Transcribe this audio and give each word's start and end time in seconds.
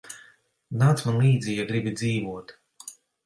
Nāc 0.83 1.03
man 1.09 1.19
līdzi, 1.25 1.53
ja 1.61 1.67
gribi 1.73 1.93
dzīvot. 2.01 2.57